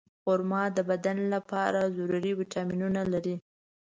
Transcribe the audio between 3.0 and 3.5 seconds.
لري.